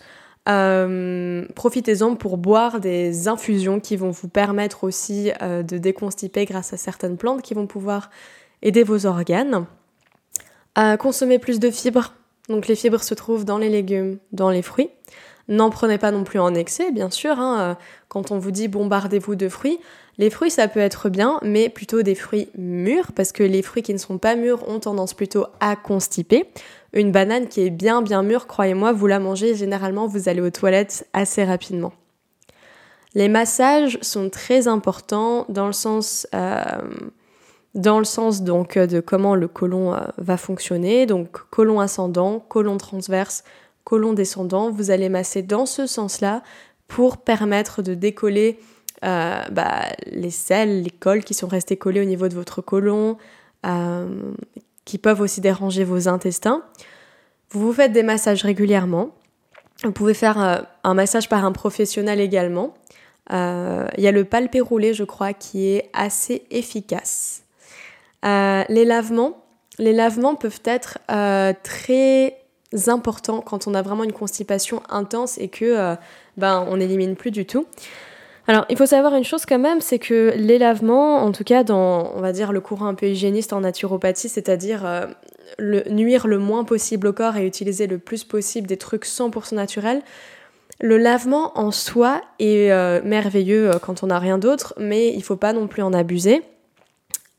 Profitez-en 1.55 2.15
pour 2.15 2.37
boire 2.37 2.79
des 2.79 3.27
infusions 3.27 3.79
qui 3.79 3.95
vont 3.95 4.09
vous 4.09 4.29
permettre 4.29 4.83
aussi 4.83 5.31
de 5.41 5.77
déconstiper 5.77 6.45
grâce 6.45 6.73
à 6.73 6.77
certaines 6.77 7.17
plantes 7.17 7.43
qui 7.43 7.53
vont 7.53 7.67
pouvoir 7.67 8.09
aider 8.63 8.81
vos 8.81 9.05
organes. 9.05 9.67
consommer 10.97 11.37
plus 11.37 11.59
de 11.59 11.69
fibres. 11.69 12.15
Donc 12.47 12.67
les 12.67 12.75
fibres 12.75 13.03
se 13.03 13.13
trouvent 13.13 13.45
dans 13.45 13.59
les 13.59 13.69
légumes, 13.69 14.17
dans 14.31 14.49
les 14.49 14.63
fruits. 14.63 14.89
N'en 15.49 15.71
prenez 15.71 15.97
pas 15.97 16.11
non 16.11 16.23
plus 16.23 16.39
en 16.39 16.53
excès, 16.53 16.91
bien 16.91 17.09
sûr. 17.09 17.39
Hein, 17.39 17.59
euh, 17.59 17.73
quand 18.07 18.29
on 18.29 18.37
vous 18.37 18.51
dit 18.51 18.67
bombardez-vous 18.67 19.35
de 19.35 19.49
fruits, 19.49 19.79
les 20.19 20.29
fruits 20.29 20.51
ça 20.51 20.67
peut 20.67 20.79
être 20.79 21.09
bien, 21.09 21.39
mais 21.41 21.69
plutôt 21.69 22.03
des 22.03 22.13
fruits 22.13 22.49
mûrs, 22.55 23.11
parce 23.15 23.31
que 23.31 23.41
les 23.41 23.63
fruits 23.63 23.81
qui 23.81 23.93
ne 23.93 23.97
sont 23.97 24.19
pas 24.19 24.35
mûrs 24.35 24.67
ont 24.69 24.79
tendance 24.79 25.15
plutôt 25.15 25.47
à 25.59 25.75
constiper. 25.75 26.45
Une 26.93 27.11
banane 27.11 27.47
qui 27.47 27.61
est 27.61 27.71
bien 27.71 28.03
bien 28.03 28.21
mûre, 28.21 28.45
croyez-moi, 28.45 28.91
vous 28.91 29.07
la 29.07 29.19
mangez, 29.19 29.55
généralement 29.55 30.05
vous 30.05 30.29
allez 30.29 30.41
aux 30.41 30.51
toilettes 30.51 31.07
assez 31.13 31.43
rapidement. 31.43 31.93
Les 33.15 33.27
massages 33.27 33.97
sont 34.01 34.29
très 34.29 34.67
importants 34.67 35.47
dans 35.49 35.65
le 35.65 35.73
sens, 35.73 36.27
euh, 36.35 36.63
dans 37.73 37.97
le 37.97 38.05
sens 38.05 38.43
donc 38.43 38.77
de 38.77 38.99
comment 38.99 39.33
le 39.33 39.47
côlon 39.47 39.95
euh, 39.95 40.01
va 40.19 40.37
fonctionner. 40.37 41.07
Donc 41.07 41.29
côlon 41.49 41.79
ascendant, 41.79 42.39
côlon 42.39 42.77
transverse, 42.77 43.43
colon 43.83 44.13
descendant, 44.13 44.69
vous 44.69 44.91
allez 44.91 45.09
masser 45.09 45.41
dans 45.41 45.65
ce 45.65 45.87
sens-là 45.87 46.43
pour 46.87 47.17
permettre 47.17 47.81
de 47.81 47.93
décoller 47.93 48.59
euh, 49.05 49.41
bah, 49.51 49.85
les 50.07 50.31
selles, 50.31 50.83
les 50.83 50.89
cols 50.89 51.23
qui 51.23 51.33
sont 51.33 51.47
restés 51.47 51.77
collés 51.77 52.01
au 52.01 52.05
niveau 52.05 52.27
de 52.27 52.35
votre 52.35 52.61
côlon, 52.61 53.17
euh, 53.65 54.33
qui 54.83 54.97
peuvent 54.97 55.21
aussi 55.21 55.39
déranger 55.39 55.85
vos 55.85 56.09
intestins. 56.09 56.63
Vous 57.51 57.61
vous 57.61 57.73
faites 57.73 57.93
des 57.93 58.03
massages 58.03 58.43
régulièrement. 58.43 59.11
Vous 59.83 59.93
pouvez 59.93 60.13
faire 60.13 60.43
euh, 60.43 60.57
un 60.83 60.93
massage 60.93 61.29
par 61.29 61.45
un 61.45 61.53
professionnel 61.53 62.19
également. 62.19 62.73
Il 63.31 64.03
y 64.03 64.07
a 64.07 64.11
le 64.11 64.25
palpé 64.25 64.59
roulé, 64.59 64.95
je 64.95 65.03
crois, 65.03 65.33
qui 65.33 65.67
est 65.67 65.91
assez 65.93 66.45
efficace. 66.49 67.43
les 68.23 68.85
lavements, 68.85 69.45
les 69.77 69.93
lavements 69.93 70.33
peuvent 70.33 70.63
être 70.65 70.97
très 71.61 72.38
importants 72.87 73.41
quand 73.41 73.67
on 73.67 73.73
a 73.73 73.81
vraiment 73.81 74.03
une 74.03 74.13
constipation 74.13 74.81
intense 74.89 75.37
et 75.37 75.47
que 75.47 75.65
euh, 75.65 75.95
ben 76.37 76.65
on 76.69 76.77
n'élimine 76.77 77.15
plus 77.15 77.31
du 77.31 77.45
tout. 77.45 77.65
Alors, 78.47 78.65
il 78.69 78.77
faut 78.77 78.85
savoir 78.87 79.13
une 79.15 79.23
chose 79.23 79.45
quand 79.45 79.59
même, 79.59 79.79
c'est 79.79 79.99
que 79.99 80.33
les 80.35 80.57
lavements, 80.57 81.17
en 81.17 81.31
tout 81.31 81.43
cas 81.43 81.63
dans, 81.63 82.11
on 82.15 82.21
va 82.21 82.31
dire, 82.31 82.51
le 82.51 82.61
courant 82.61 82.87
un 82.87 82.95
peu 82.95 83.07
hygiéniste 83.07 83.53
en 83.53 83.61
naturopathie, 83.61 84.29
c'est-à-dire 84.29 84.85
euh, 84.85 85.05
nuire 85.59 86.25
le 86.25 86.39
moins 86.39 86.63
possible 86.63 87.07
au 87.07 87.13
corps 87.13 87.37
et 87.37 87.45
utiliser 87.45 87.85
le 87.85 87.99
plus 87.99 88.23
possible 88.23 88.67
des 88.67 88.77
trucs 88.77 89.05
100% 89.05 89.53
naturels. 89.55 90.01
Le 90.81 90.97
lavement 90.97 91.59
en 91.59 91.71
soi 91.71 92.21
est 92.39 92.71
euh, 92.71 93.01
merveilleux 93.03 93.71
quand 93.83 94.01
on 94.01 94.07
n'a 94.07 94.17
rien 94.17 94.37
d'autre, 94.37 94.73
mais 94.77 95.13
il 95.13 95.21
faut 95.21 95.35
pas 95.35 95.53
non 95.53 95.67
plus 95.67 95.83
en 95.83 95.93
abuser 95.93 96.41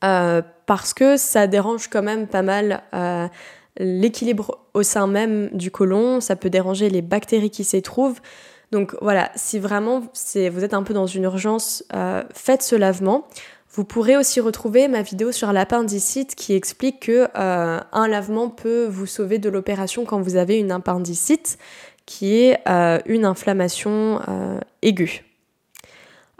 parce 0.00 0.94
que 0.94 1.18
ça 1.18 1.46
dérange 1.46 1.88
quand 1.88 2.02
même 2.02 2.26
pas 2.26 2.40
mal 2.40 2.82
l'équilibre 3.80 4.58
au 4.74 4.82
sein 4.82 5.06
même 5.06 5.48
du 5.52 5.70
côlon, 5.70 6.20
ça 6.20 6.36
peut 6.36 6.50
déranger 6.50 6.90
les 6.90 7.02
bactéries 7.02 7.50
qui 7.50 7.64
s'y 7.64 7.82
trouvent. 7.82 8.20
Donc 8.70 8.94
voilà, 9.00 9.32
si 9.34 9.58
vraiment 9.58 10.00
vous 10.00 10.64
êtes 10.64 10.74
un 10.74 10.84
peu 10.84 10.94
dans 10.94 11.06
une 11.06 11.24
urgence, 11.24 11.82
faites 12.32 12.62
ce 12.62 12.76
lavement. 12.76 13.26
Vous 13.72 13.84
pourrez 13.84 14.16
aussi 14.16 14.40
retrouver 14.40 14.86
ma 14.86 15.02
vidéo 15.02 15.32
sur 15.32 15.52
l'appendicite 15.52 16.36
qui 16.36 16.54
explique 16.54 17.00
que 17.00 17.28
un 17.34 18.08
lavement 18.08 18.48
peut 18.48 18.86
vous 18.86 19.06
sauver 19.06 19.38
de 19.38 19.48
l'opération 19.48 20.04
quand 20.04 20.20
vous 20.20 20.36
avez 20.36 20.58
une 20.58 20.70
appendicite 20.70 21.58
qui 22.10 22.42
est 22.42 22.58
euh, 22.68 22.98
une 23.06 23.24
inflammation 23.24 24.20
euh, 24.26 24.58
aiguë. 24.82 25.24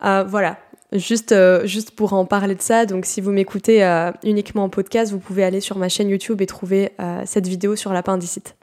Euh, 0.04 0.25
voilà, 0.25 0.59
juste, 0.92 1.35
juste 1.64 1.92
pour 1.92 2.12
en 2.12 2.25
parler 2.25 2.54
de 2.54 2.62
ça, 2.62 2.87
donc 2.87 3.06
si 3.06 3.20
vous 3.20 3.30
m'écoutez 3.30 3.82
uniquement 4.25 4.64
en 4.64 4.68
podcast, 4.68 5.12
vous 5.12 5.18
pouvez 5.18 5.44
aller 5.44 5.61
sur 5.61 5.78
ma 5.78 5.88
chaîne 5.88 6.09
YouTube 6.09 6.40
et 6.40 6.47
trouver 6.47 6.92
cette 7.26 7.47
vidéo 7.47 7.76
sur 7.76 7.92
l'appendicite. 7.92 8.56